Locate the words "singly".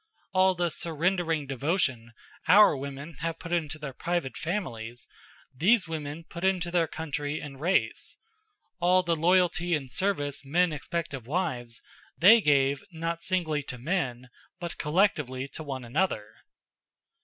13.21-13.61